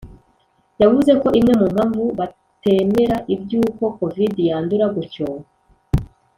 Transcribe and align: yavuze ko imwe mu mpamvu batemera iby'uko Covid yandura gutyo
yavuze 0.81 1.11
ko 1.21 1.27
imwe 1.39 1.53
mu 1.59 1.67
mpamvu 1.73 2.03
batemera 2.19 3.15
iby'uko 3.33 3.83
Covid 3.97 4.33
yandura 4.49 4.85
gutyo 4.95 5.27